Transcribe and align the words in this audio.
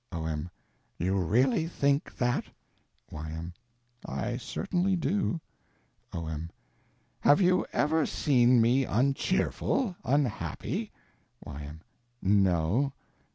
O.M. 0.11 0.49
You 0.97 1.15
really 1.19 1.67
think 1.67 2.17
that? 2.17 2.45
Y.M. 3.11 3.53
I 4.03 4.35
certainly 4.37 4.95
do. 4.95 5.39
O.M. 6.11 6.49
Have 7.19 7.39
you 7.39 7.67
ever 7.71 8.07
seen 8.07 8.59
me 8.59 8.83
uncheerful, 8.83 9.95
unhappy. 10.03 10.91
Y.M. 11.45 11.81
No. 12.19 12.93